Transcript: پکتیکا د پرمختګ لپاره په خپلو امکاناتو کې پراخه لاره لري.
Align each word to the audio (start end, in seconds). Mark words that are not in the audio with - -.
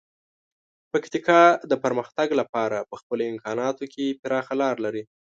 پکتیکا 0.91 1.41
د 1.71 1.73
پرمختګ 1.83 2.27
لپاره 2.41 2.77
په 2.89 2.95
خپلو 3.01 3.23
امکاناتو 3.31 3.83
کې 3.93 4.17
پراخه 4.21 4.53
لاره 4.61 4.79
لري. 4.85 5.03